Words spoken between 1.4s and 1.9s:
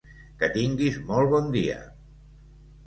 dia!